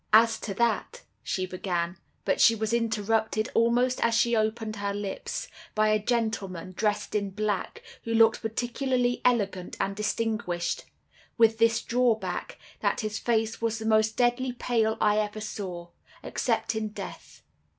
"'As 0.11 0.39
to 0.39 0.55
that,' 0.55 1.01
she 1.21 1.45
began; 1.45 1.95
but 2.25 2.41
she 2.41 2.55
was 2.55 2.73
interrupted, 2.73 3.49
almost 3.53 4.03
as 4.03 4.15
she 4.15 4.35
opened 4.35 4.77
her 4.77 4.95
lips, 4.95 5.47
by 5.75 5.89
a 5.89 6.01
gentleman, 6.03 6.73
dressed 6.75 7.13
in 7.13 7.29
black, 7.29 7.83
who 8.03 8.15
looked 8.15 8.41
particularly 8.41 9.21
elegant 9.23 9.77
and 9.79 9.95
distinguished, 9.95 10.85
with 11.37 11.59
this 11.59 11.83
drawback, 11.83 12.57
that 12.79 13.01
his 13.01 13.19
face 13.19 13.61
was 13.61 13.77
the 13.77 13.85
most 13.85 14.17
deadly 14.17 14.51
pale 14.53 14.97
I 14.99 15.17
ever 15.19 15.39
saw, 15.39 15.89
except 16.23 16.73
in 16.75 16.87
death. 16.87 17.43